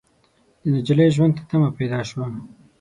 د 0.61 0.63
نجلۍ 0.73 1.07
ژوند 1.15 1.33
ته 1.37 1.43
تمه 1.49 1.69
پيدا 1.77 1.99
شوه. 2.09 2.25